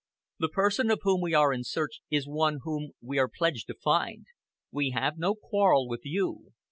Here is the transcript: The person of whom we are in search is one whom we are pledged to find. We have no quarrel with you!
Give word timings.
The 0.39 0.49
person 0.49 0.89
of 0.89 1.01
whom 1.03 1.21
we 1.21 1.35
are 1.35 1.53
in 1.53 1.63
search 1.63 2.01
is 2.09 2.27
one 2.27 2.61
whom 2.63 2.93
we 3.01 3.19
are 3.19 3.29
pledged 3.29 3.67
to 3.67 3.75
find. 3.75 4.25
We 4.71 4.89
have 4.97 5.19
no 5.19 5.35
quarrel 5.35 5.87
with 5.87 6.01
you! 6.05 6.53